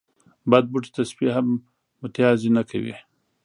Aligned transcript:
بد 0.51 0.65
بوټي 0.71 0.89
ته 0.95 1.01
سپي 1.11 1.27
هم 1.35 1.47
متازې 2.01 2.49
نه 2.57 2.63
کوي. 2.69 2.95